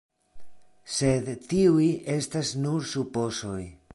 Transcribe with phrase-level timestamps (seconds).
[0.93, 3.63] Sed tiuj estas nur supozoj.